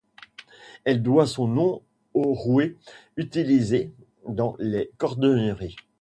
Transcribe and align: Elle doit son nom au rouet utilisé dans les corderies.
Elle 0.83 1.03
doit 1.03 1.27
son 1.27 1.47
nom 1.47 1.83
au 2.15 2.33
rouet 2.33 2.75
utilisé 3.17 3.93
dans 4.27 4.55
les 4.57 4.89
corderies. 4.97 5.75